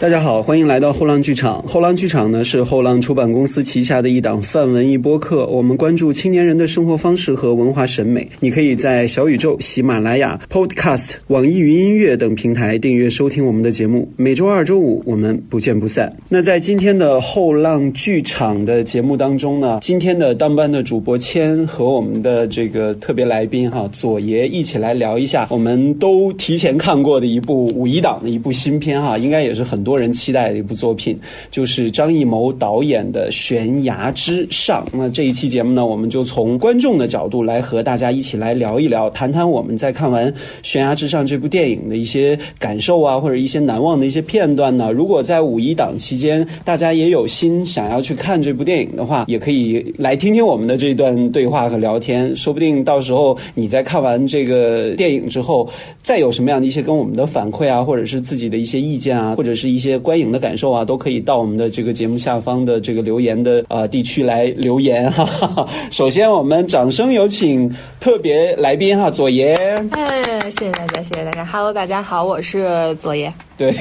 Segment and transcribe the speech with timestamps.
[0.00, 1.60] 大家好，欢迎来到后浪剧场。
[1.64, 8.28] 后浪剧场呢是后浪出版公司旗下的一档泛文艺播客，我们关注青年人的生活方式和文化审美。
[8.38, 14.08] 你可以在小宇宙、喜马拉雅、Podcast、网易云音乐等平台订阅收听我们的节目。
[14.14, 16.16] 每周二、周五我们不见不散。
[16.28, 31.18] 那在今天的后浪剧场的节目当中呢，今天的当班的主播谦和我们的这个特别来宾哈左爷一起来聊一下，我们都提前看过的一部五一档的一部新片哈，应该也是很多人期待的一部作品，
[31.50, 34.84] 就是张艺谋导演的《悬崖之上》。
[34.92, 40.30] 那这一期节目呢，我们就从观众的角度来和大家一起来聊一聊，谈谈我们在看完
[40.62, 44.92] 《悬崖之上》这部电影的一些感受啊，或者一些难忘的一些片段呢。
[44.92, 55.66] 如果在五一档期间，大家也有心想要去看这部电影的话，也可以来听听我们的这段对话和聊天，说不定到时候你在看完这个电影之后，
[56.02, 65.66] 再有什么样的一些跟我们的反馈啊，或者是自己的一些意见啊，或者是些观影的感受啊，都可以到我们的这个节目下方的这个留言的呃地区来留言哈。
[65.90, 69.54] 首先，我们掌声有请特别来宾哈，左爷。
[69.92, 71.44] 哎，谢谢大家，谢谢大家。
[71.44, 73.32] Hello，大家好，我是左爷。
[73.56, 73.72] 对，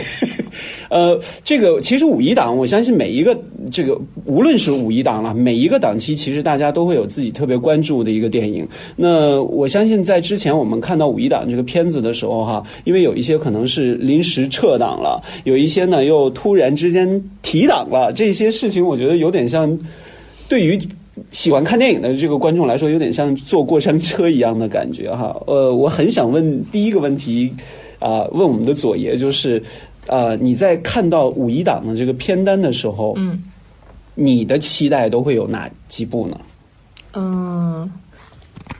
[0.89, 3.37] 呃，这个其实五一档，我相信每一个
[3.71, 8.67] 这个无论是五一档了，每一个档期，其实大家都会有自己特别关注的一个电影。
[8.95, 19.77] 那我相信在之前我们看到五一档这个片子的时候，哈，因为有一些可能是临时撤档了，有一些呢又突然之间提档了，这些事情我觉得有点像
[20.49, 20.79] 对于。
[21.31, 25.35] 喜欢看电影的这个观众来说，有点像坐过山车一样的感觉哈。
[25.47, 27.51] 呃，我很想问第一个问题，
[27.97, 29.59] 啊、问我们的左爷，就是，
[30.07, 33.43] 呃，你在看到五一档的这个片单的时候，嗯
[34.19, 36.39] 你的期待都会有哪几部呢？
[37.13, 37.87] 嗯，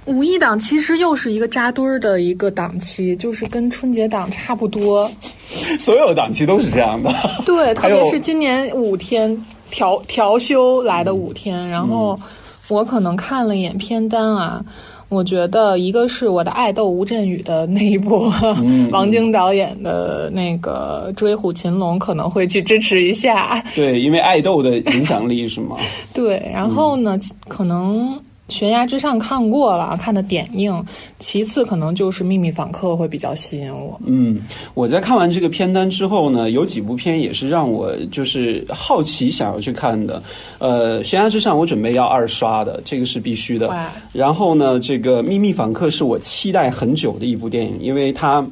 [0.05, 5.07] 五一档其实又是一个扎堆儿的一个档期，就是跟春节档差不多。
[5.77, 7.13] 所有档期都是这样的。
[7.45, 12.19] 对， 特别是今年五天调调休来的五天，然后
[12.67, 14.65] 我可能看了一眼片单啊。
[15.09, 18.29] 我觉得一个是我的爱豆吴镇宇的那一部，
[18.91, 23.63] 王晶导演的那个《追虎擒龙》，可能会去支持一下。
[23.73, 25.77] 对，因为爱豆的影响力是吗？
[26.13, 28.19] 对，然后呢，可能
[28.49, 30.85] 悬崖之上看过了，看的点映，
[31.19, 33.99] 其次可能就是秘密访客会比较吸引我。
[34.05, 34.41] 嗯，
[34.73, 40.21] 我在看完这个片单之后呢，有几部片也是让我就是好奇想要去看的。
[40.59, 43.69] 呃，悬崖之上我准备要二刷的，这个是必须的。
[44.13, 48.45] 然后呢，这个秘密访客是我期待很久的一部电影，因为它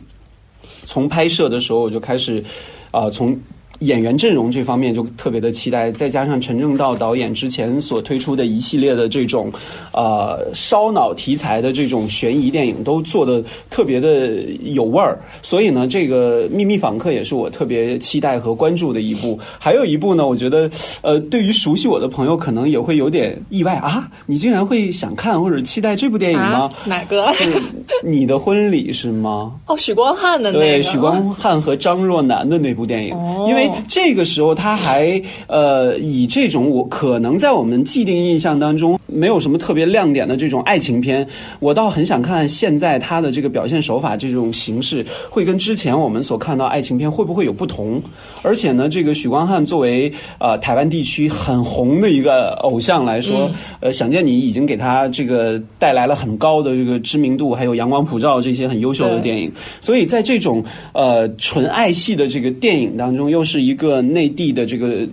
[0.86, 2.44] 从拍摄的时候我就开始，
[2.92, 3.38] 啊、从。
[3.80, 9.52] 演员阵容这方面就特别的期待，再加上陈正道导演之前所推出的一系列的这种，
[9.94, 19.38] 呃，烧脑题材的这种悬疑电影都做的特别的有味儿，所以呢，这个《秘密访客》也是我特别期待和关注的一部。
[19.60, 20.70] 还有一部呢，我觉得，
[21.02, 27.34] 呃，对于熟悉我的朋友可能也会有点意外啊，你竟然会想看或者期待这部电影吗啊？， 哪个？
[28.04, 29.52] 你的婚礼是吗？
[29.68, 30.64] 哦，许光汉的那个。
[30.64, 41.28] 对，许光汉和张若楠的那部电影，哦因为这个时候他还呃以这种我可能在我们既定印象当中没有什么特别亮点的这种爱情片，
[41.60, 48.02] 我倒很想看现在他的这个表现手法这种形式会跟之前我们所看到爱情片会不会有不同？
[48.42, 53.50] 而且呢，这个许光汉作为呃台湾地区很红的一个偶像来说，
[53.80, 59.52] 呃，想见你已经给他这个带来了很高的这个知名度，还有阳光普照这些很优秀的电影。
[59.82, 65.08] 所以在这种呃纯爱系的这个电影当中，又是是一个内地的这个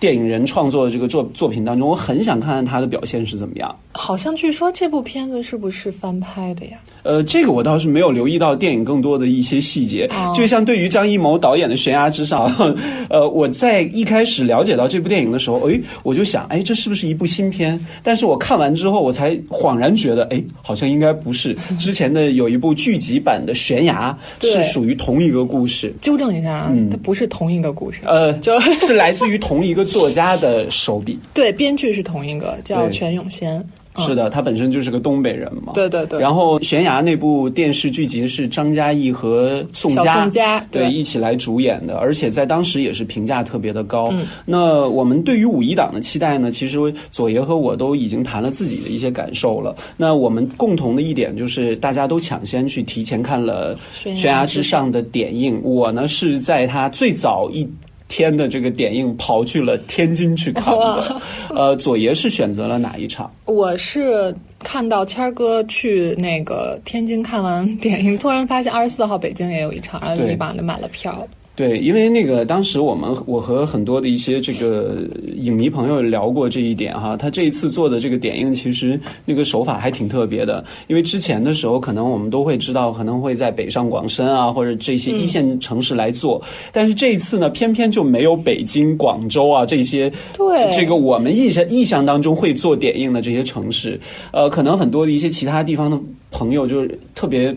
[0.00, 3.78] 电影人创作的这个作作品当中，我很想看看他的表现是怎么样。
[3.94, 6.78] 好像据说这部片子是不是翻拍的呀？
[7.04, 12.48] 呃，这个我倒是没有留意到电影更多的一些细节，哦就像对于张艺谋导演的《悬崖之上》，
[13.08, 17.78] 呃，我在一开始了解到这部电影的时候，哎，我就想，哎，这是不是一部新片？
[18.02, 21.54] 但是我看完之后，我才恍然觉得，哎，好像应该不是。
[21.78, 28.00] 之前的有一部剧集版的《悬崖》是属于同一个故事，纠正一下啊，它不是同一个故事。
[28.06, 31.18] 呃，就是来自于同一个作家的手笔。
[31.34, 33.64] 对，编剧是同一个，叫全永先。
[33.96, 35.72] 嗯是的，他本身就是个东北人嘛。
[35.74, 36.20] 对对对。
[36.20, 44.08] 然后《悬崖》那部电视剧集是张嘉译和宋佳宋佳对对一起来主演的，而且在当时也是评价特别的高。
[44.10, 46.78] 嗯那我们对于五一档的期待呢，其实
[47.12, 49.76] 左爷和我都已经谈了自己的一些感受了。
[49.96, 53.76] 那我们共同的一点就是，大家都抢先去提前看了
[54.14, 57.68] 《悬崖之之上》的点映，我呢是在他最早一。
[58.08, 61.20] 天的这个点映跑去了天津去看的，
[61.54, 63.30] 呃，左爷是选择了哪一场？
[63.46, 71.26] 我是看到谦儿哥去那个天津看完点映，突然发现二十四号北京也有一场，然后立马就买了票。
[71.56, 75.04] 对，因为那个当时我们我和很多的一些这个
[75.36, 86.42] 影迷朋友聊过这一点哈，他这一次做的这个点映其实那个手法还挺特别的，因为之前的时候可能我们都会知道可能会在北上广深啊或者这些一线城市来做，
[86.72, 94.00] 但是这一次呢偏偏就没有北京、广州啊这些对这个我们印象印象当中会做点映的这些城市，
[94.32, 95.96] 呃，可能很多的一些其他地方的
[96.32, 97.56] 朋友就是特别。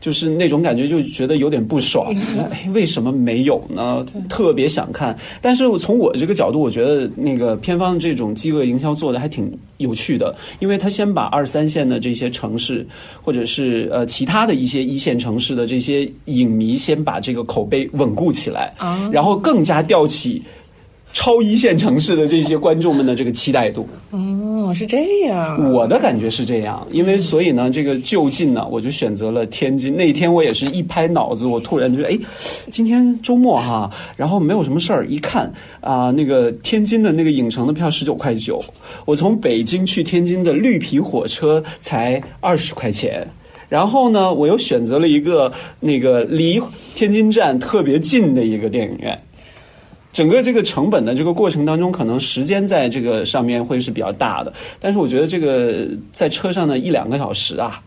[0.00, 2.12] 就是那种感觉，就觉得有点不爽。
[2.50, 4.04] 哎，为什么没有呢？
[4.28, 12.86] 特别想看，但是从我这个角度，我觉得那个片方这种饥饿营销做的还挺有趣的，因为他先把二三线的这些城市，
[13.22, 18.72] 或者是呃其他的一些一线城市的这些影迷，先把这个口碑稳固起来，
[19.12, 20.42] 然后更加吊起。
[21.12, 25.72] 超一线城市的这些观众们的这个期待度，哦，是这样。
[25.72, 29.94] 我的感觉是这样，因为所以呢，这个就近呢，我就选择了天津。
[29.96, 32.18] 那天我也是一拍脑子，我突然觉得，哎，
[32.70, 38.62] 今天周末哈，然后没有什么事儿，一看啊，那个天津的那个影城的票十九块九，
[39.04, 43.26] 我从北京去天津的绿皮火车才二十块钱，
[43.68, 46.62] 然后呢，我又选择了一个那个离
[46.94, 49.20] 天津站特别近的一个电影院。
[50.12, 57.80] 整个这个成本的这个过程当中，可能时间在这个上面会是比较大的，但是我觉得这个在车上的一两个小时啊，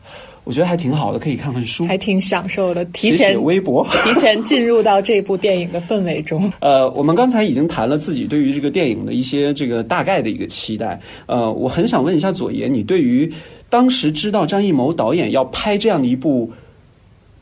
[0.45, 2.85] 我觉得还挺好的，可以看看书，还挺享受的。
[2.85, 6.49] 提前微博， 提前进入到这部电影的氛围中。
[6.61, 10.99] 呃，我们刚才已经谈了自己对于这个电影的一些这个大概的一个期待。
[11.25, 13.31] 呃，我很想问一下左爷，你对于
[13.69, 16.51] 当时知道张艺谋导演要拍这样的一部。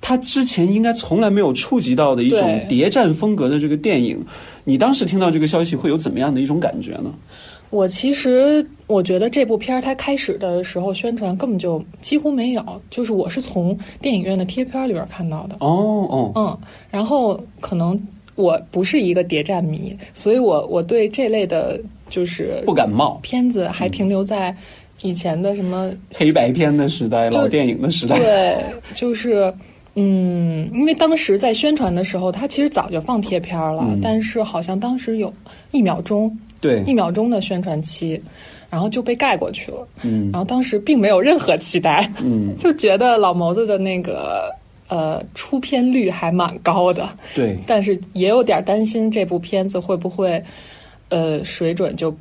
[0.03, 4.25] 他之前应该从来没有触及到的一种谍战风格的这个电影，
[4.63, 7.13] 你当时听到这个消息会有怎么样的一种感觉呢？
[7.69, 15.55] 我其实我觉得这部片儿它开始的时候宣传根本就几乎没有，就是我是从电影院的贴片里边看到的。
[15.61, 16.57] 哦哦，嗯，
[16.89, 17.97] 然后可能
[18.35, 21.79] 我不是一个谍战迷，所以我我对这类的
[22.09, 24.53] 就是不感冒片子还停留在
[25.01, 28.19] 以前的什么黑白片的时代、老电影的时代。
[28.19, 28.57] 对，
[28.93, 29.53] 就是。
[29.95, 35.33] 嗯，因为当时在宣传的时候，他其实早就放贴片了，但是好像当时有
[35.71, 38.21] 一秒钟，对，一秒钟的宣传期，
[38.69, 39.85] 然后就被盖过去了。
[40.03, 44.49] 嗯，然后当时并没有任何期待，嗯， 就觉得老谋子的那个
[44.87, 50.41] 呃出片率还蛮高的，对，但是也有点担心这部片子会不会
[51.09, 52.15] 呃水准就。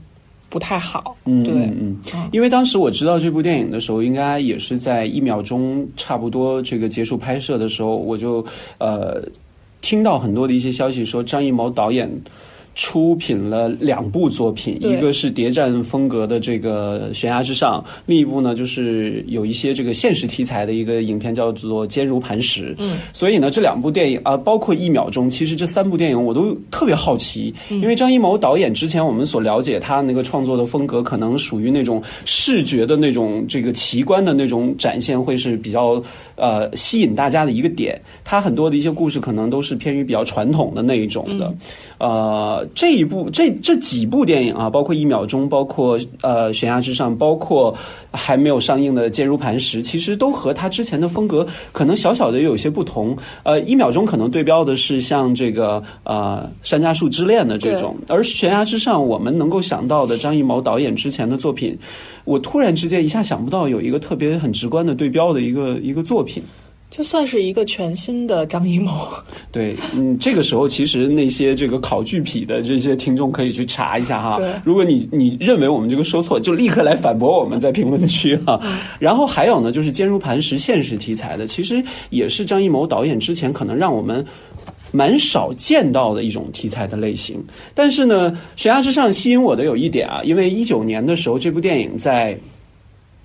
[0.51, 1.97] 不太好，嗯，对，嗯，
[2.33, 8.45] 因为当时我知道这部电影的时候，应该也是在一秒钟差不多这个结束拍摄的时候，我就
[8.79, 9.23] 呃
[9.81, 12.11] 听到很多的一些消息说张艺谋导演。
[12.81, 22.71] 出品了两部作品，一个是谍战风格的这个《悬崖之上》，另一部呢就是有一些这个现实题材的一个影片，叫做《坚如磐石》。
[22.79, 36.03] 嗯，所以呢，这两部电影啊，包括《一秒钟》，其实这三部电影我都特别好奇，因为张艺谋导演之前我们所了解他那个创作的风格，可能属于那种视觉的那种这个奇观的那种展现，会是比较
[36.41, 38.01] 呃吸引大家的一个点。
[38.25, 41.55] 他很多的一些故事可能都是偏于比较传统的那一种的，
[41.99, 42.67] 呃。
[42.75, 47.77] 这一部这这几部电影啊，包括一秒钟，包括呃悬崖之上，包括
[48.11, 53.15] 还没有上映的坚如磐石，其实都和他之前的风格可能小小的有些不同。
[53.43, 61.77] 呃，一秒钟可能对标的是像这个呃山楂树之恋的这种，而悬崖之上我们能够想到的张艺谋导演之前的作品，
[62.31, 66.41] 我突然之间一下想不到有一个特别很直观的对标的一个一个作品。
[66.89, 69.09] 就算是一个全新的张艺谋。
[69.53, 74.39] 对，嗯，这个时候其实那些这个考据癖的这些听众可以去查一下哈。
[74.39, 74.53] 对。
[74.65, 78.61] 如果你你认为我们这个说错，就立刻来反驳我们在评论区哈。
[78.99, 84.25] 然后还有呢，就是坚如磐石现实题材的，其实也是张艺谋导演之前可能让我们
[84.93, 87.43] 蛮少见到的一种题材的类型。
[87.75, 92.39] 但是呢，悬崖之上吸引我的有一点啊，因为一九年的时候这部电影在。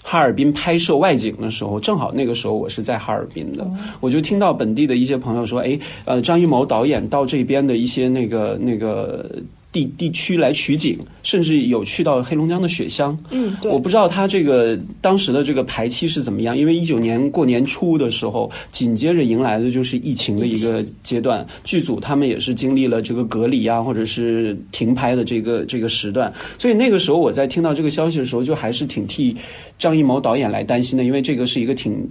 [0.08, 3.68] 哈尔滨拍摄外景的时候，正好那个时候我是在哈尔滨的，
[4.00, 9.28] 我就听到本地的一些朋友说：“哎，呃，张艺谋导演到这边的一些那个那个。”
[9.76, 13.18] 地地区来取景，甚至有去到黑龙江的雪乡。
[13.30, 13.70] 嗯，对。
[13.70, 26.34] 我不知道他这个当时的这个排期是怎么样，因为一九年过年初的时候，紧接着迎来的就是疫情的一个阶段，剧组他们也是经历了这个隔离啊，或者是停拍的这个这个时段。
[26.58, 29.36] 所以那个时候我在听到这个消息的时候，就还是挺替
[29.78, 32.10] 张艺谋导演来担心的，因为这个是一个挺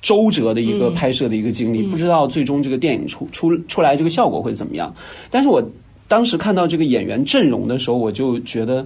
[0.00, 4.94] 周折的一个拍摄的一个经历，不知道最终这个电影出出出来这个效果会怎么样。
[5.28, 5.60] 但是我。
[6.08, 8.84] 当时看到这个演员阵容的时候，我就觉得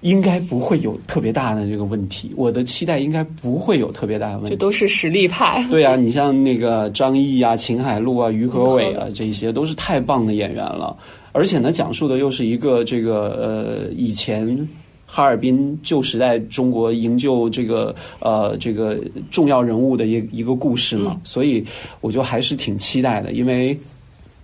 [0.00, 2.32] 应该不会有特别大的这个问题。
[2.36, 4.50] 我的期待应该不会有特别大的问题。
[4.50, 5.66] 这都是实力派。
[5.70, 10.96] 对啊，你像那个张译啊、秦海璐啊、于和伟啊，这些都是太棒的演员了。
[11.32, 14.68] 而且呢，讲述的又是一个这个呃以前。
[15.10, 18.98] 哈尔滨旧时代中国营救这个呃这个
[19.30, 21.64] 重要人物的一一个故事嘛，所以
[22.02, 23.74] 我就还是挺期待的，因为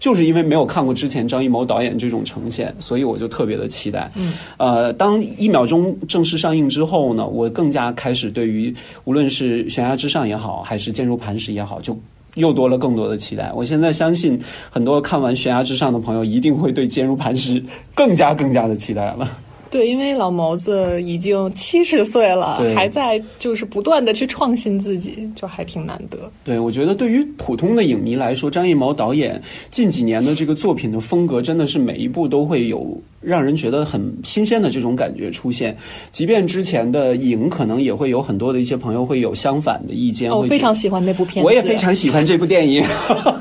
[0.00, 4.10] 就是因为没有看过之前张艺谋导演这种呈现，所以我就特别的期待。
[4.14, 8.74] 嗯，呃，当一秒钟正式上映之后呢，我更加开始对于
[9.04, 11.98] 无论是悬崖之上也好，还是坚如磐石也好，就
[12.34, 13.52] 又多了更多的期待。
[13.54, 14.38] 我现在相信
[14.70, 19.28] 很多看完悬崖之上的朋友一定会对坚如磐石更加更加的期待了。
[19.74, 26.30] 对，因为老谋子已经七十岁了，还在就是不断的去创新自己，就还挺难得。
[26.44, 32.96] 对，我觉得对于普通的影迷来说，张艺谋导演近几年的这个作品的风格，真的是每一部都会有。
[33.24, 35.76] 让人觉得很新鲜的这种感觉出现，
[36.12, 40.30] 即便之前的影可能也会有很多的一些朋友会有相反的意见。
[40.30, 42.84] 我非常喜欢那部片子，我也非常喜欢这部电影。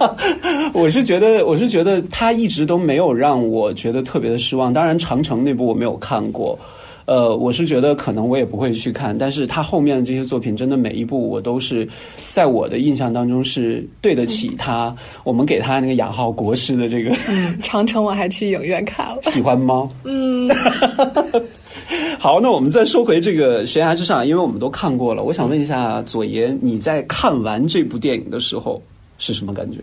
[0.74, 4.74] 我是觉得，我是觉得他一直都没有让我觉得特别的失望。
[4.74, 6.58] 当然，长城那部我没有看过。
[7.06, 11.86] 呃，我是觉得可能我也不会去看，但是他后面的这些作品，真的每一部我都是
[12.30, 14.96] 在我的印象当中是对得起他。
[15.26, 17.14] 我们给他那个雅号“国师”的这个。
[17.28, 19.22] 嗯，长城我还去影院看了。
[19.32, 19.90] 喜欢吗？
[20.06, 20.50] 嗯。
[22.18, 25.24] 好，那我们再说回这个悬崖之上，因为我们都看过了。
[25.24, 28.82] 我想问一下左爷，你在看完这部电影的时候
[29.18, 29.80] 是什么感觉？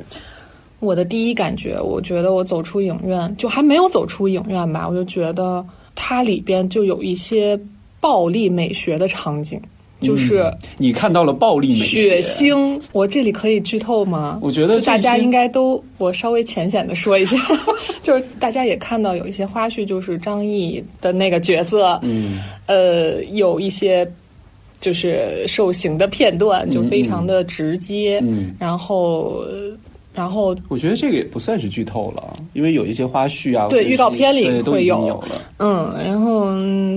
[0.79, 5.63] 我的第一感觉，我觉得我走出影院，就还没有走出影院吧，我就觉得。
[6.03, 7.61] 它里边就有一些
[8.01, 9.61] 暴力美学的场景，
[10.01, 12.81] 就是你看到了暴力美学、血腥。
[12.93, 14.39] 我这里可以剧透吗？
[14.41, 17.37] 我觉得大家应该都，我稍微浅显的说一下，
[18.03, 24.11] 就是大家也看到有一些花絮，就是张译的那个角色，嗯，呃，有一些
[24.81, 29.45] 就是受刑的片段，就非常的直接，嗯，然后。
[30.13, 35.41] 然后我觉得这个也不算是剧透了，因为有一些花絮啊，对预告片里会有了。
[35.59, 36.49] 嗯，然后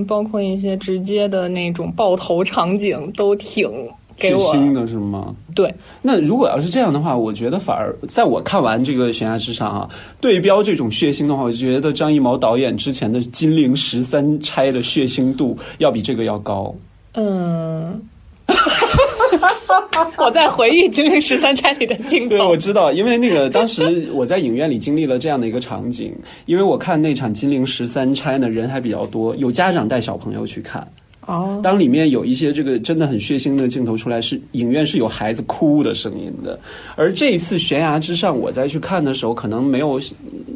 [0.04, 3.70] 包括一些直接的那种爆头场景都挺
[4.16, 5.34] 给我血腥的是吗？
[5.54, 5.72] 对。
[6.02, 9.88] 那如果要是这样的话，我觉得反而在我看完这个悬崖之上啊，
[10.20, 16.74] 对标这种血腥的话，我就觉得张艺谋导演之前的《金陵十三钗》的血腥度要比这个要高。
[17.12, 18.02] 嗯。
[20.18, 22.36] 我在回忆《金陵十三钗》里的镜头。
[22.36, 26.12] 对，我知道，因为那个当时我在影院里经历了这样的一个场景，
[26.46, 30.86] 因为我看那场《金陵十三钗》呢，人还比较多，有家长带小朋友去看。
[31.26, 36.58] 哦，当里面有一些这个真的很血腥的镜头出来，是影院是有孩子哭的声音的。
[36.96, 40.00] 而这一次《悬崖之上》，我再去看的时候，可能没有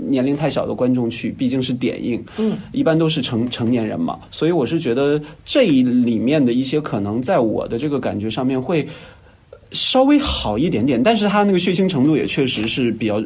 [0.09, 8.87] 年龄太小的观众去，毕竟是点映，嗯，一般都是成成年人嘛，所以我是觉得这里面的一些可能在我的这个感觉上面会。
[9.71, 13.23] 稍微好一点点，但是它那个血腥程度也确实是比较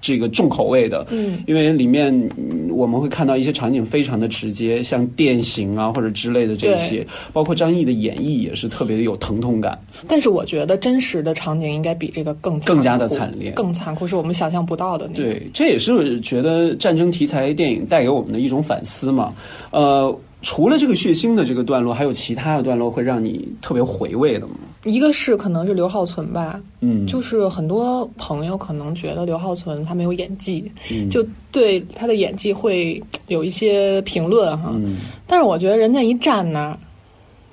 [0.00, 1.06] 这个重口味的。
[1.10, 2.30] 嗯，因为里面
[2.70, 9.78] 我们会看到一些场景非常的直接，像电刑啊或者之类的这些，包括张译的演绎也是特别的有疼痛感。
[10.06, 15.08] 但是我觉得真实的场景应该比这个更更加的惨烈，更残酷，是我们想象不到的。
[15.08, 19.32] 对，这也是觉得战争题材电影带给我们的一种反思嘛。
[19.70, 20.16] 呃。
[20.48, 24.54] 除了这个血腥的这个段落，还有其他的段落会让你特别回味的吗？
[24.84, 36.78] 一个是可能是刘浩存吧，嗯，就是很多朋友可能觉得刘浩存他没有演技，嗯，就对他的演技会有一些评论哈，嗯，但是我觉得人家一站那儿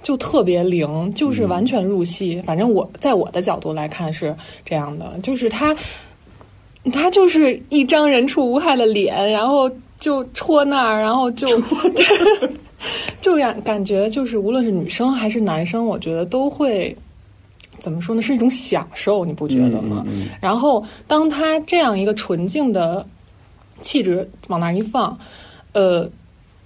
[0.03, 2.39] 就特别灵，就是完全入戏。
[2.45, 5.75] 反正我在我的角度来看是这样的，就是他
[6.91, 9.67] 他就是一张人畜无害的脸，然后
[10.00, 11.47] 就戳那儿，然后就。
[13.21, 16.95] 就感感觉就是，无论是女生还是男生，我觉得都会
[17.79, 18.21] 怎么说呢？
[18.21, 20.05] 是一种享受，你不觉得吗？
[20.41, 23.05] 然后，当他这样一个纯净的
[23.81, 25.17] 气质往那儿一放，
[25.73, 26.09] 呃。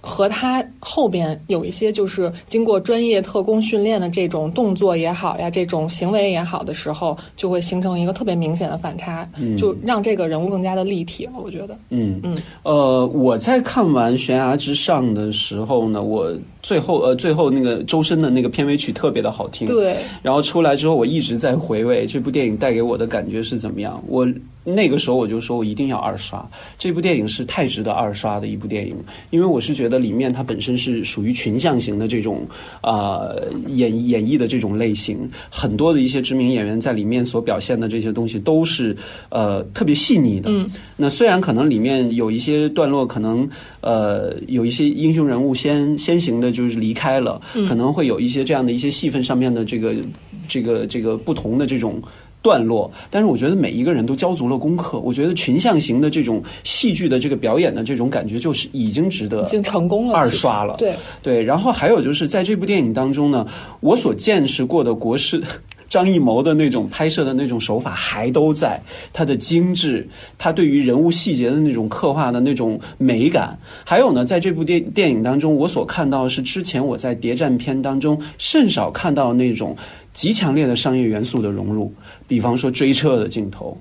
[0.00, 11.32] 和他后边有一些就是经过专业特工训练的这种动作也好呀，这种行为也好的时候，就会形成一个特别明显的反差，就让这个人物更加的立体了。
[11.42, 16.32] 我觉得，嗯嗯，呃，我在看完《悬崖之上》的时候呢，我。
[16.68, 19.66] 最后呃最后那个周深的那个片尾曲特别的好听。
[19.66, 24.04] 对，然后出来之后，我一直在回味这部电影带给我的感觉是怎么样。
[24.06, 24.28] 我
[24.64, 26.46] 那个时候我就说我一定要二刷
[26.76, 28.94] 这部电影，是太值得二刷的一部电影，
[29.30, 32.46] 因为我是觉得里面它本身是属于群像型的这种
[32.82, 33.30] 啊、
[33.68, 38.94] 演演绎的这种类型，很多的一些知名演员在里面所表现的这些东西都是
[39.30, 40.50] 呃特别细腻的。
[40.50, 43.48] 嗯，那虽然可能里面有一些段落，可能
[43.80, 49.94] 呃有一些英雄人物先先行的就是离开了，可能会有一些这样的一些戏份上面的这个
[50.46, 52.02] 这个这个不同的这种。
[52.40, 55.00] 段落，但是我觉得每一个人都交足了功课。
[55.00, 60.76] 我觉得群像型的这种戏剧的这个表演的这种感觉，就是已经值得已经成功了，二刷了。
[60.78, 63.44] 对，对，然后还有就是在这部电影当中呢，
[63.80, 65.42] 我所见识过的国师
[65.88, 68.80] 张艺谋的那种拍摄的那种手法还都在，
[69.12, 79.76] 他的精致，他对于人物细节的那种刻画的那种美感，还有呢，在这部电电影当中，我所看到的是之前我在谍战片当中甚少看到那种
[80.12, 81.92] 极强烈的商业元素的融入，
[82.26, 83.76] 比方说追车的镜头。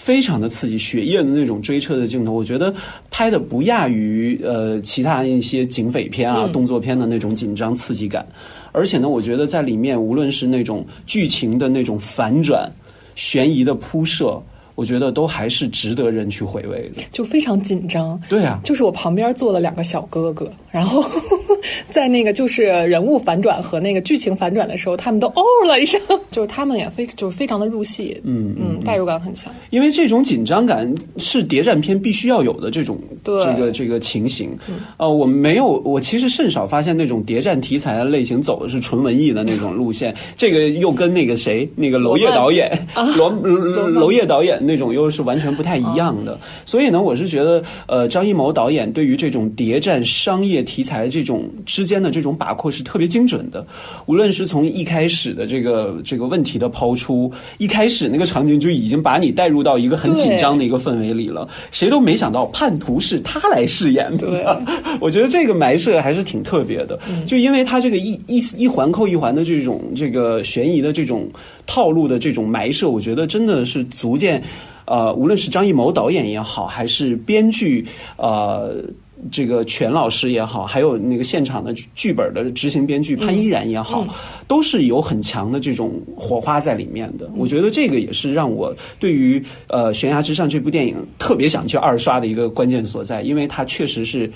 [0.00, 2.74] 非常的刺激，血液的那种追车的镜头，我觉得
[3.10, 8.26] 拍的不亚于呃其他一些警匪片啊、嗯动作片的那种紧张刺激感。
[8.72, 12.72] 而且呢，我觉得在里面无论是那种剧情的那种反转、
[13.14, 14.42] 悬疑的铺设，
[14.74, 17.02] 我觉得都还是值得人去回味的。
[17.12, 18.20] 就非常紧张。
[18.28, 21.04] 对啊，就是我旁边坐了两个小哥哥，然后
[21.90, 26.00] 在那个就是人物反转和那个剧情反转的时候，他们都哦了一声，
[26.30, 29.52] 就是他们也非就是非常的入戏，嗯嗯，代入感很强。
[29.70, 34.56] 因为这种紧张感是谍战片必须要有的这种对这个这个情形。
[34.96, 40.14] 呃，我没有，我其实甚少发现那种谍战题材的类型走的是纯文艺的那种路线。
[40.36, 42.70] 这个又跟那个谁，那个娄烨导演，
[43.16, 46.38] 罗娄娄烨导演那种又是完全不太一样的。
[46.64, 53.66] 所以呢，我是觉得，呃，张艺谋导演对于这种谍战商业题材这种之间的这种把控是特别精准的。
[54.06, 61.48] 无论是从一开始的这个这个问题的抛出，一开始那个场景就已经把你带入到一个很紧张的一个氛围里了。
[61.72, 64.28] 谁都没想到叛徒是他来饰演的。
[64.28, 64.46] 对
[65.00, 71.28] 我觉得这个埋设还是挺特别的，就因为他这个一一一环扣一环的这种这个悬疑的这种
[71.66, 74.42] 套路的这种埋设，我觉得真的是足见，
[74.90, 78.84] 呃，无论是张艺谋导演也好，还是编剧，呃。
[79.30, 84.02] 这个全老师也好，还有那个现场的剧本的执行编剧潘依然也好，
[84.48, 87.30] 都是有很强的这种火花在里面的。
[87.36, 94.32] 我觉得这个也是让我对于呃《悬崖之上》这部电影特别想去二刷的一个关键所在，因为它确实是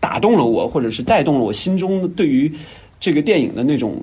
[0.00, 2.52] 打动了我，或者是带动了我心中对于
[3.00, 3.96] 这个电影的那种。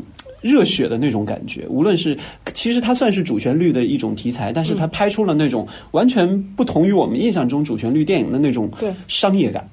[0.48, 2.18] 热血的那种感觉，无论是
[2.54, 8.94] 其实它算是主旋律的一种题材，但是它拍出了那种完全不同于我们印象中主旋律电影的那种对。
[9.08, 9.70] 商业感。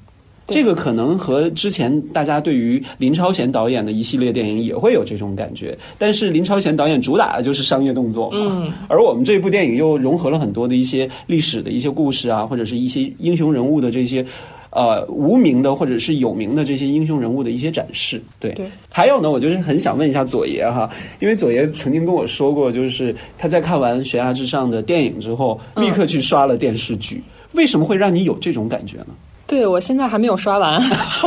[0.47, 14.27] 这个可能和之前大家对于林超贤导演的一系列电影也会有这种感觉，但是林超贤导演主打的就是商业动作嘛，嗯，而我们这部电影又融合了很多的一些历史的一些故事啊，或者是一些英雄人物的这些。
[14.75, 18.53] 呃，无名的或者是有名的这些英雄人物的一些展示，对。
[18.53, 27.23] 对还有呢，我就是很想问一下左爷哈，因为左爷曾经跟我说过，就是他在看完《悬崖之上》的电影之后，立刻去刷了电视剧。
[27.53, 29.15] 为什么会让你有这种感觉呢？
[29.47, 30.83] 对我现在还没有刷完，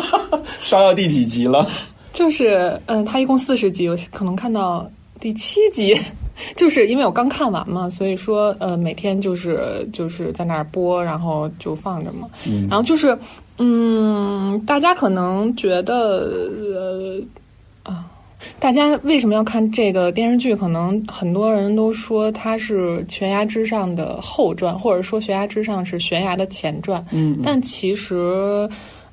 [0.61, 1.65] 刷到第几集了？
[2.11, 5.95] 就是嗯，他一共四十集，我可能看到第七集。
[6.55, 12.27] 就是因为我刚看完嘛，所以说呃每天就是就是在那儿播，然后就放着嘛。
[12.47, 13.17] 嗯然后就是
[13.57, 16.29] 嗯，大家可能觉得
[16.73, 17.21] 呃
[17.83, 18.05] 啊，
[18.59, 20.55] 大家为什么要看这个电视剧？
[20.55, 27.03] 可能很多人都说它是《悬崖之上》的后传，或者说《悬崖之上》是《悬崖》的前传。
[27.11, 28.69] 嗯，但其实。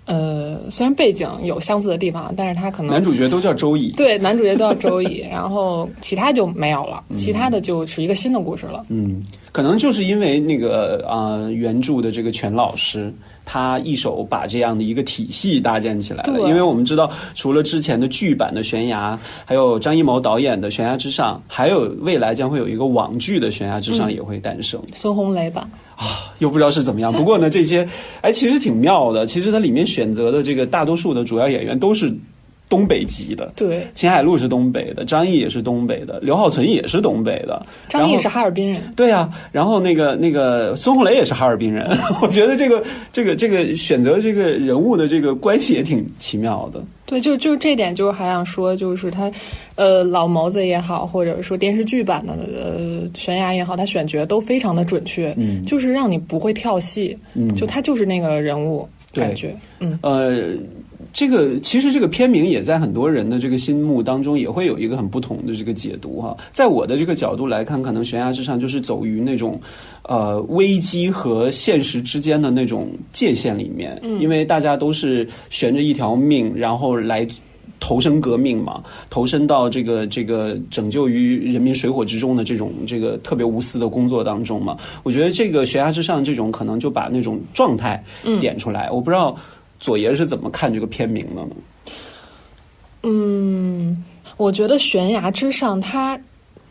[0.06, 3.92] 呃，虽然背景有相似的地方，但是他可能男主角都叫周乙。
[3.92, 8.84] 对，男主角都叫周乙， 然后其他就没有了，其他的就是一个新的故事了。
[8.88, 13.12] 嗯，可能就是因为那个啊、呃原著的这个全老师，
[13.46, 16.48] 他一手把这样的一个体系搭建起来了。
[16.48, 19.14] 因为我们知道，除了之前的剧版的《悬崖》，
[19.46, 24.78] 还有张艺谋导演的《悬崖之上》，还有未来将会有一个网剧的《悬崖之上》也会诞生。
[24.92, 25.66] 孙红雷版，
[26.38, 27.12] 又不知道是怎么样。
[27.12, 27.88] 不过呢，这些
[28.20, 29.26] 哎，其实挺妙的。
[29.26, 32.14] 其实它里面选择的这个大多数的主要演员都是
[32.74, 33.52] 东北籍的。
[33.54, 37.64] 对，秦海璐是东北的，张译也是东北的，刘浩存也是东北的。
[37.88, 38.82] 张译是哈尔滨人。
[38.96, 41.88] 对啊，然后那个那个孙红雷也是哈尔滨人。
[42.20, 42.82] 我觉得这个
[43.12, 46.82] 这个这个选择这个人物的这个关系也挺奇妙的。
[47.06, 49.30] 对，就就这点，就是还想说，就是他，
[49.76, 60.56] 呃，老谋子也好，或者说电视剧版的呃悬崖也好，他选角都非常的准确，嗯就是让你不会跳戏，嗯就他就是那个人物感觉，嗯，呃，
[61.14, 66.36] 这个其实这个片名也在很多人的这个心目当中也会有一个很不同的这个解读哈。
[66.52, 69.58] 在我的这个角度来看，可能悬崖之上就是走于那种
[70.02, 77.26] 呃危机和现实之间的那种界限里面，因为大家都是悬着一条命，然后来。
[77.80, 88.02] 投身革命嘛，投身到这个这个拯救于人民水火之中的这种这个特别无私的工作当中嘛，我觉得这个悬崖之上这种可能就把那种状态
[88.40, 88.90] 点出来。
[88.90, 89.36] 我不知道
[89.80, 91.56] 左爷是怎么看这个片名的呢？
[93.02, 94.04] 嗯，
[94.36, 96.18] 我觉得悬崖之上，它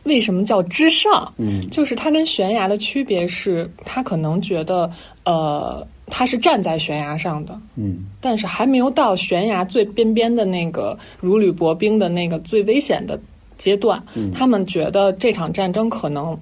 [0.04, 1.32] 为什么叫之上？
[1.38, 4.92] 嗯，就是它跟悬崖的区别是，它可能觉得
[5.26, 5.86] 呃。
[6.08, 13.20] 他是站在悬崖上的，嗯，但是还没有到悬崖最边边的那个如履薄冰的那个最危险的
[13.58, 14.04] 阶段。
[14.36, 16.38] 他们觉得这场战争可能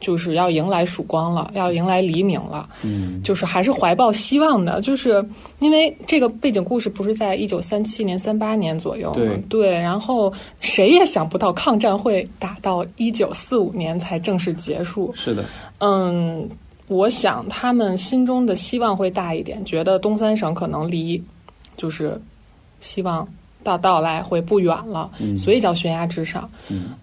[0.00, 4.80] 就是要迎来曙光了，要迎来黎明了，嗯，就是还是怀抱希望的。
[4.80, 5.24] 就是
[5.58, 15.12] 因为这个背景故事不是在一九三七年、三八年左右，对对，然后谁也想不到抗战会打到一九四五年才正式结束。
[15.14, 15.44] 是的，
[15.78, 16.48] 嗯。
[16.86, 21.20] 我想他们心中的希望会大一点，觉得东三省可能离
[21.78, 22.20] 就是
[22.78, 23.26] 希望
[23.62, 26.46] 到到来会不远了，所以叫悬崖之上。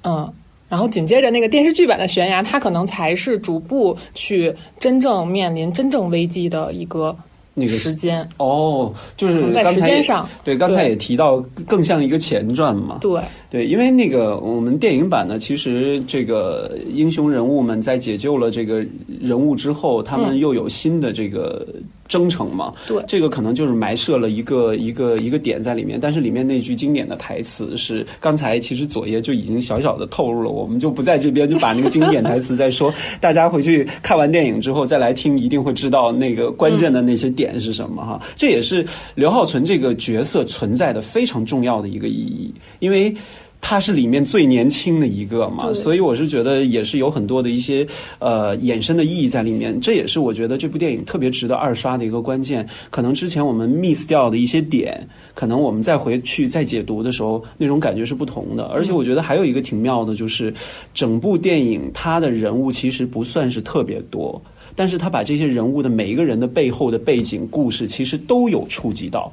[0.04, 0.32] 嗯，
[0.72, 7.14] 然后紧接着那个电视剧版的悬崖，它可能才是逐步去真正面临真正危机的一个。
[7.54, 11.36] 那个时间哦，就是在时间上，对，刚才也提到，
[11.68, 13.00] 更像一个前传嘛。
[13.02, 18.86] 对对，因为那个我们电影版呢，其实这个英雄人物们在解救了这个
[19.20, 21.68] 人物之后，他们又有新的这个。
[22.12, 25.98] 征程嘛，对，这个可能就是埋设了一个一个一个点在里面。
[25.98, 32.94] 但是里面那句经典的台词是，刚才其实左爷就已经小小的透露了，我们就不在这边就把那个经典台词再说。
[33.22, 38.22] 大家回去看完电影之后再来听，一定会知道那个关键的那些点是什么哈。
[38.36, 43.16] 这也是刘浩存这个角色存在的非常重要的一个意义，因为。
[43.62, 47.88] 他是里面最年轻的一个嘛，所以我是觉得也是有很多的一些
[48.20, 49.80] 呃衍生的意义在里面。
[49.80, 52.68] 这也是我觉得这部电影特别值得二刷的一个关键。
[52.90, 58.66] 可能之前我们 miss 掉的一些点，可能我们再回去再解读的时候，那种感觉是不同的。
[58.66, 60.54] 而且我觉得还有一个挺妙的，就是
[60.94, 64.42] 整部电影它的人物其实不算是特别多，
[64.76, 69.32] 但是他把这些人物的每一个人的背后的背景故事，其实都有触及到。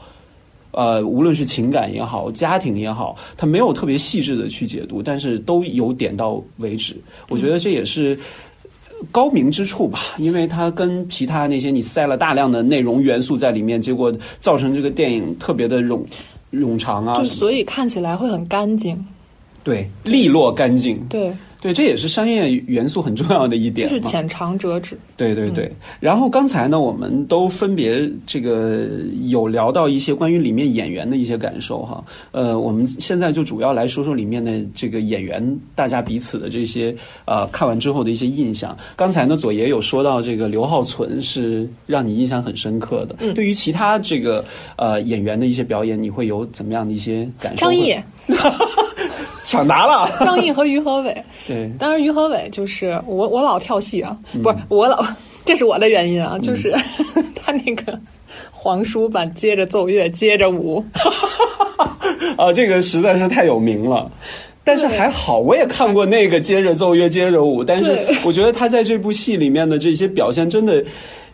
[0.71, 6.97] 呃，无论是情感也好，家庭也好，他没有特别细致的去解读，但是都有点到为止。
[7.29, 8.19] 我觉得这也是
[9.11, 16.05] 高明之处吧，因为它跟其他那些你塞了大量的内容元素在里面，结果造成这个电影特别的冗
[16.53, 19.07] 冗长啊，就所以看起来会很干净，
[19.65, 21.33] 对，利落干净，对。
[21.61, 24.97] 对，这也是商业元素很重要的一点，就是浅尝辄止。
[25.17, 25.71] 对对对。
[25.99, 28.87] 然后刚才呢，我们都分别这个
[29.25, 32.05] 有聊到一些关于里面演员的一些感受哈。
[32.31, 36.95] 呃，我们现在就主要来说说里面的这个演员，大家彼此的这些
[37.25, 38.77] 呃看完之后的一些印象。
[38.95, 43.17] 刚才呢，左爷有说到这个刘浩存是让你印象很深刻的。
[43.19, 43.35] 嗯。
[43.35, 44.45] 对于其他这个
[44.77, 47.67] 呃演员的一些表演，你会有怎么样的一些感受？
[47.67, 47.97] 张译。
[49.49, 51.25] 抢答了，张译和于和伟。
[51.49, 55.03] 对，当然于和伟就是我，我老跳戏啊，不是我老，
[55.47, 56.71] 这是我的原因啊，就是
[57.35, 57.99] 他那个
[58.51, 60.85] 皇叔版接着奏乐，接着舞，
[62.37, 64.11] 啊，这个实在是太有名了。
[64.65, 70.85] 但是还好，我也看过那个接着奏乐，接着舞，但是我觉得他在这部戏里面的这些表现，真的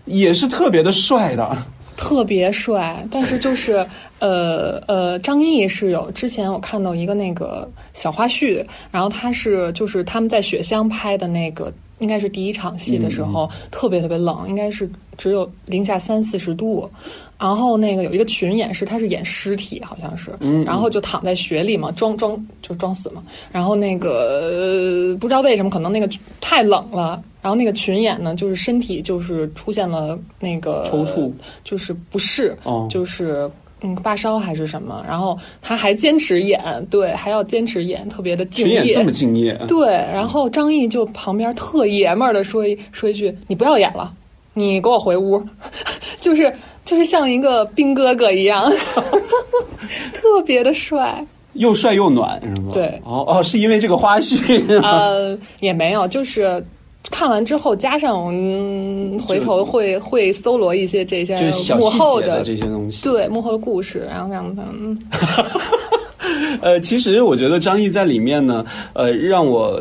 [0.04, 1.56] 也是特别的帅的。
[1.96, 3.86] 特别帅，但是就是，
[4.18, 16.90] 呃呃，张译是有之前我看到一个那个小花絮，然后他是就是他们在雪乡拍的那个，应该是第一场戏的时候，特别特别冷，应该是只有零下三四十度，
[17.38, 20.32] 然后那个有一个群演是他是演尸体，好像是，
[20.64, 26.08] 然后就躺在雪里嘛，装装就装死嘛，然后那个不知道为什么，可能那个
[26.40, 27.22] 太冷了。
[27.44, 31.30] 然后那个群演呢，就是身体就是出现了那个抽搐，
[31.62, 32.56] 就是不适，
[32.88, 33.50] 就是
[33.82, 35.04] 嗯发烧还是什么。
[35.06, 36.58] 然后他还坚持演，
[36.90, 38.78] 对，还要坚持演，特别的敬业。
[38.78, 39.86] 群演这么敬业，对。
[40.10, 44.10] 然后张译就旁边特爷们儿的说一说一句：“你不要演了，
[44.54, 45.38] 你给我回屋。
[46.22, 46.50] ”就是
[46.86, 48.72] 就是像一个兵哥哥一样，
[50.14, 52.70] 特别的帅，又帅又暖，是吗？
[52.72, 54.80] 对，哦哦，是因为这个花絮？
[54.82, 56.64] 呃，也没有，就是。
[57.10, 61.36] 看完之后，加上嗯回头会会搜罗一些这些
[61.74, 64.62] 幕后的这些东西，对幕后的故事，然后这样子。
[66.62, 68.64] 呃，其实我觉得张译在里面呢，
[68.94, 69.80] 呃，让我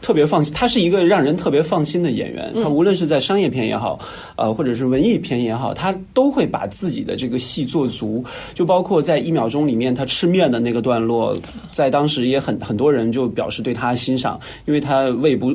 [0.00, 2.52] 特别放心，他是一个让人特别放心的演员。
[2.54, 3.98] 他无论是在商业片也好，
[4.36, 8.24] 呃，或者是文艺片也好，他都会把自己的这个戏做足。
[8.54, 11.36] 就包括在一秒钟里面他吃面的那个段落，
[11.70, 15.54] 在当时也很很多人就表示对他欣赏，因为他胃不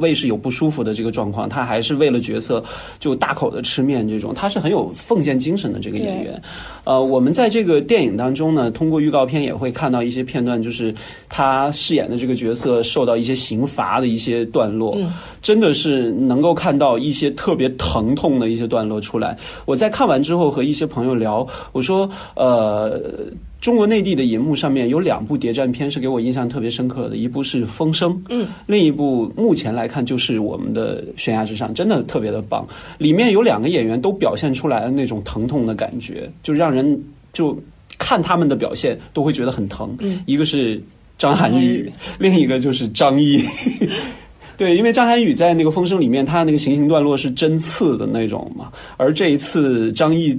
[0.00, 2.62] 胃是有不舒服的这个状况，他还是为了角色
[2.98, 6.40] 就大口的吃面这种，他是很有奉献精神的这个演员。
[6.84, 10.94] 呃，我们在这个电影当中呢，通过预告片也会看到一些片段，就是
[11.28, 14.96] 他饰演的这个角色受到一些刑罚的一些段落，
[15.40, 19.36] 真的是能够看到一些特别疼痛的一些段落出来。
[19.64, 23.00] 我在看完之后和一些朋友聊，我说，呃，
[23.60, 32.66] 中国内地的银幕上面有两部谍战片是给我印象特别深刻的，一部是《风声》，嗯，另一部目前来看就是我们的《悬崖之上》，真的特别的棒。
[32.98, 37.56] 里面有两个演员都表现出来的那种疼痛的感觉，就让人就
[37.98, 39.94] 看他们的表现都会觉得很疼。
[40.00, 40.82] 嗯，一个是
[41.18, 43.42] 张涵予另一个就是张译。
[44.56, 50.38] 对，因为张涵予在那个《风声》里面，他那个行刑段落是针刺的那种嘛，而这一次张译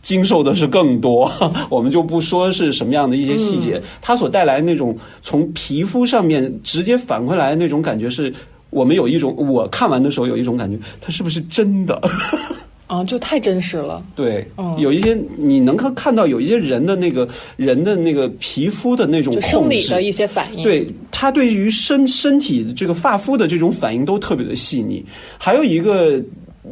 [0.00, 1.30] 经受的是更多，
[1.68, 8.32] 我们就不说是什么样的一些细节，它所带来的那种从皮肤上面直接反馈来的那种感觉是。
[8.70, 12.00] 我们有一种，我看完的时候有一种感觉，它是不是真的？
[12.92, 14.04] 啊，就太真实了。
[14.14, 17.26] 对，嗯有一些你能看看到有一些人的那个
[17.56, 25.02] 人的那个皮肤的那种生理的，一些反应，，对他对于身身体这个发肤的这种反应都特别的细腻。
[25.38, 26.22] 还有一个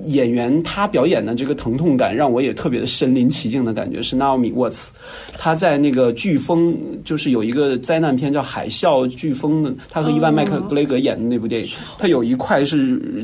[0.04, 4.90] 演员，他表演的这个疼痛感让我也特别的身临其境的感觉是 Naomi Watts，
[5.36, 12.76] 他在那个飓风，就是有一个灾难片叫《海啸飓风》的，他和伊万麦克格雷格演的那部电影，他有一块是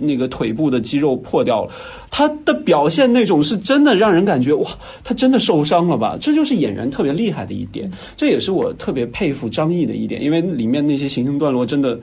[0.02, 1.72] 那个腿部的肌肉破掉了，
[2.10, 4.68] 他的表现那种是真的让人感觉哇，
[5.04, 6.16] 他真的受伤了吧？
[6.20, 11.98] 这就是演员特别厉害的一点，这也是我特别佩服张译的一点，因为里面那些行星段落真的。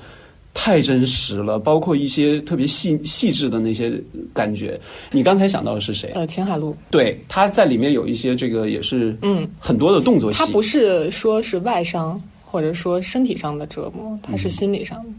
[0.54, 3.92] 太真实了，包括一些特别细细致的那些
[4.34, 4.80] 感觉。
[5.12, 6.12] 你刚才想到的是谁？
[6.14, 10.38] 呃，秦海璐，对，他在里面有一些这个也是嗯，很多的动作戏。
[10.38, 15.10] 他不是说是外伤，或者说身体上的折磨，他是心理上的。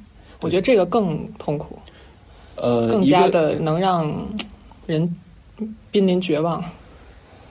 [0.41, 1.79] 我觉得这个更痛苦，
[2.57, 4.15] 呃，更加的能让
[4.87, 5.17] 人
[5.91, 6.63] 濒临绝望。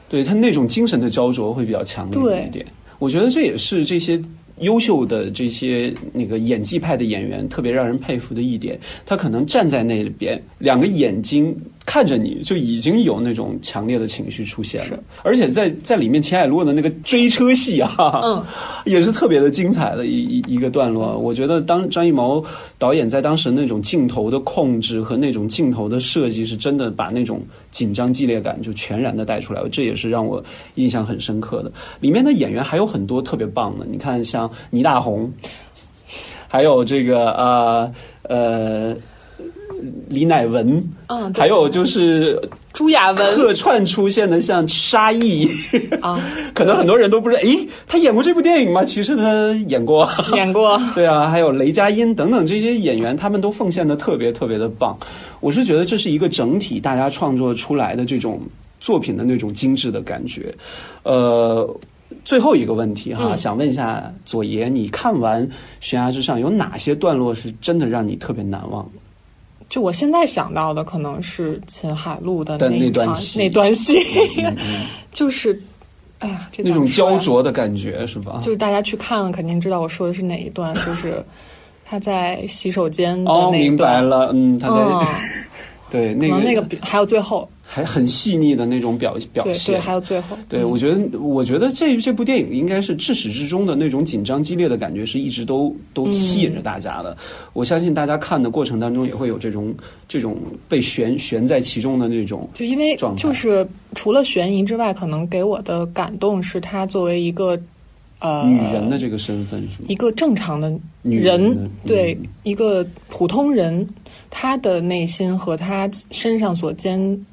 [0.10, 2.66] 对他那种精神的焦灼会比较强烈一点。
[3.00, 4.22] 我觉得这也是这些
[4.60, 8.80] 优秀的这些那个演技派的演员特别让人佩服的一点。
[9.06, 14.98] 他可能站在那边，两个眼睛看着你，就已经有那种强烈的情绪出现了。
[15.22, 18.44] 而且在在里面，秦海璐的那个追车戏啊，嗯，
[18.86, 21.18] 也是特别的精彩的一一一个段落。
[21.18, 22.44] 我觉得当张艺谋
[22.78, 29.68] 导演在当时那种镜头的控制和那种镜头的设计，是真的把那种紧张激烈感就全然的带出来了。
[29.70, 30.44] 这也是让我
[30.76, 31.72] 印象很深刻的。
[32.00, 35.32] 里面的演员还有很多特别棒的，你看像倪大红，
[36.48, 37.94] 还有这个呃
[38.24, 38.96] 呃
[40.08, 42.40] 李乃文，嗯还有就是
[42.74, 45.48] 朱亚文客串出现的像沙溢。
[46.02, 46.20] 啊，
[46.54, 48.84] 可能很多人都不知道，诶，他演过这部电影吗？
[48.84, 50.10] 其实他演过。
[50.34, 54.98] 演过， 对啊，还有雷佳音等等这些演员，他们都奉献的特别特别的棒。
[55.40, 58.42] 我是觉得这是一个整体大家创作出来的这种
[58.80, 60.54] 作品的那种精致的感觉。
[61.04, 61.70] 呃，
[62.24, 65.46] 最后一个问题哈，嗯想问一下左爷，你看完
[65.82, 68.90] 《悬崖之上》有哪些段落是真的让你特别难忘？
[69.70, 73.98] 就我现在想到的，可能是秦海璐的的那一场那段戏那段戏，
[74.38, 75.62] 嗯嗯 就是，
[76.20, 78.40] 哎呀，这那种焦灼的感觉是吧？
[78.44, 81.24] 就是大家去看了，肯定知道我说的是哪一段，就是
[81.86, 84.02] 他在洗手间的哦，那一明白。
[84.02, 85.06] 了，嗯，他在、嗯，
[85.90, 97.18] 对那个那个还有最后，还很细腻的那种表表对现，对，还有最后，对，嗯我觉得，我觉得这这部电影应该是至始至终的那种紧张激烈的感觉，是一直都都吸引着大家的。
[97.54, 99.74] 我相信大家看的过程当中也会有这种
[100.08, 100.38] 这种
[100.70, 102.48] 被悬悬在其中的那种。
[102.54, 107.60] 就因为就是除了悬疑之外，可能给我的感动是他作为一个
[108.20, 109.86] 呃女人的这个身份是吗？
[109.88, 113.84] 一个正常的女人，人对嗯一个普通人，
[114.30, 117.26] 她的内心和她身上所肩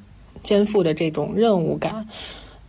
[0.43, 2.07] 肩负的这种任务感，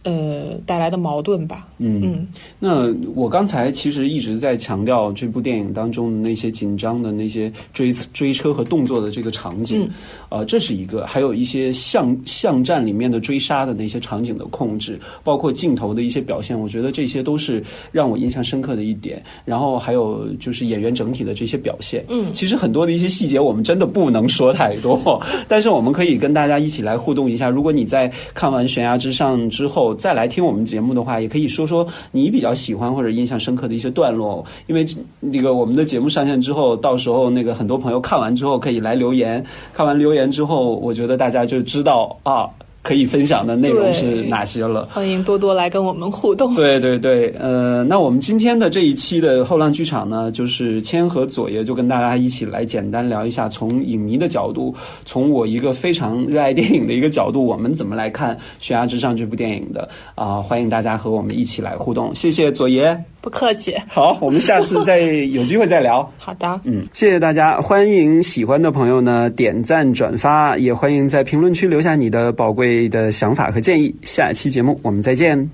[0.05, 1.69] 呃，带来的矛盾吧。
[1.79, 2.27] 嗯嗯，
[2.59, 9.89] 那我刚才其实一直在强调这部电影当中的那些紧张的那些追追车和动作的这个场景，
[10.29, 19.23] 呃，这是一个，还有一些巷巷战里面的追杀的那些场景的控制，包括镜头的一些表现，我觉得这些都是让我印象深刻的一点。
[19.45, 27.49] 然后还有就是演员整体的这些表现，嗯其实很多的一些细节我们真的不能说太多， 但是我们可以跟大家一起来互动一下。
[27.49, 34.87] 如果你在看完《悬崖之上》之后，再来听我们节目的话，也可以说说你比较喜欢或者印象深刻的一些段落，因为
[35.21, 42.49] 那个我们的节目上线之后，到时候那个很多朋友看完之后可以来留言，看完留言之后，我觉得大家就知道啊。
[42.83, 44.89] 可以分享的内容是哪些了？
[44.91, 46.55] 欢迎多多来跟我们互动。
[46.55, 60.43] 对对对，呃，那我们今天的这一期的后浪剧场呢，就是千和左爷就跟大家一起来简单聊一下，从影迷的角度，从我一个非常热爱电影的一个角度，我们怎么来看《悬崖之上》这部电影的啊？
[60.43, 63.05] 欢迎大家和我们一起来互动，谢谢左爷。
[63.23, 63.75] 不客气。
[63.89, 66.03] 好，我们下次再有机会再聊。
[66.19, 73.95] 好的，嗯，谢谢大家，欢迎喜欢的朋友呢点赞转发，也欢迎在评论区留下你的宝贵的想法和建议。
[74.03, 75.49] 下期节目我们再见。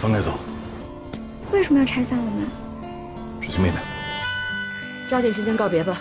[0.00, 0.32] 分开走。
[1.52, 2.46] 为什么要拆散我们？
[3.40, 3.76] 是亲妹妹。
[5.08, 6.00] 抓紧时间告别吧。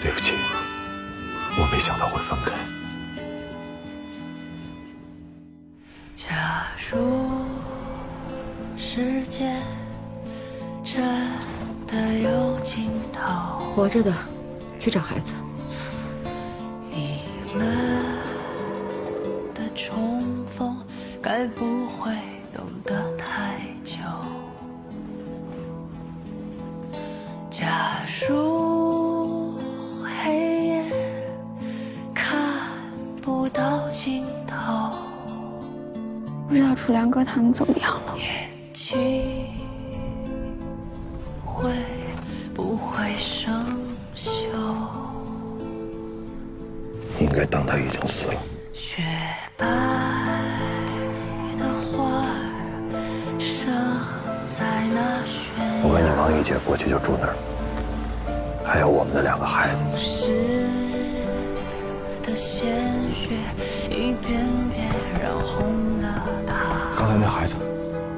[0.00, 0.32] 对不起，
[1.56, 2.52] 我没想到会分开。
[6.28, 7.46] 假如
[8.76, 9.56] 世界
[10.84, 11.02] 真
[11.84, 14.14] 的有尽头，活着的
[14.78, 15.32] 去找孩子。
[16.92, 17.22] 你
[17.56, 17.66] 们
[19.52, 20.76] 的重逢
[21.20, 22.12] 该不会
[22.54, 23.96] 等得太久。
[36.82, 38.18] 楚良哥他们怎么样了？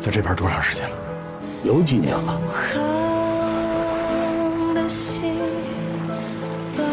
[0.05, 0.97] 在这边多长时间了？
[1.63, 2.39] 有几年了。
[2.75, 5.33] 恒的心
[6.77, 6.87] 奔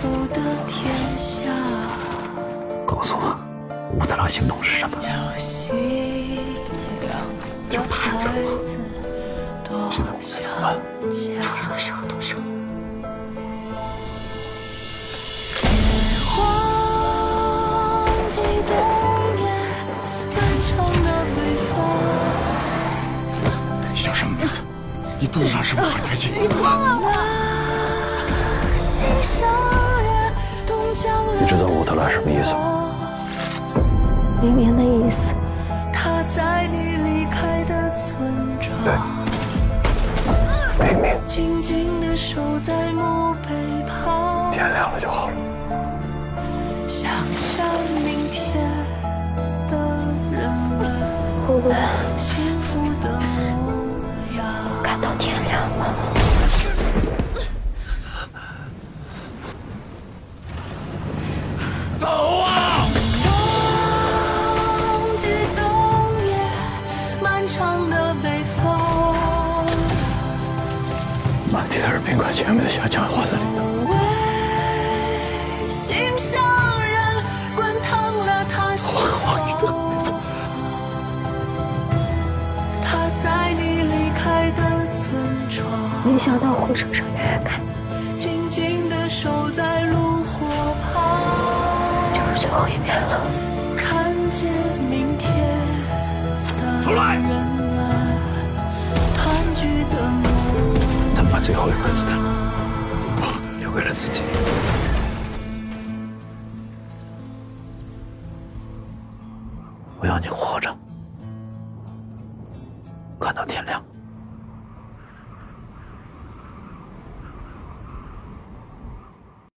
[0.00, 1.42] 赴的天下，
[2.86, 3.36] 告诉我，
[4.00, 4.96] 乌特拉行动是什么？
[5.02, 5.76] 有信
[7.02, 7.10] 仰
[7.70, 8.26] 的孩子
[9.62, 10.74] 多现在我们该怎么办？
[11.02, 11.38] 想家。
[11.68, 12.18] 的时候动
[25.22, 26.34] 你肚子上是不是还带劲？
[26.34, 26.42] 心
[31.40, 32.90] 你知道乌特拉什么意思吗？
[34.42, 35.32] 明明的意思。
[35.92, 38.76] 他在你离开的村庄，
[40.76, 43.50] 对，明明静静地守在墓碑
[43.86, 45.34] 旁，天亮了就好了。
[46.88, 47.64] 想象
[48.04, 48.52] 明天
[49.70, 49.76] 的
[50.32, 50.82] 人们
[51.46, 51.72] 会不会
[52.16, 53.06] 幸福的
[55.22, 56.21] 天亮了？